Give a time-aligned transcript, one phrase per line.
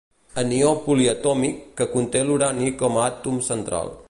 [0.43, 3.99] Anió poliatòmic que conté l'urani com a àtom central.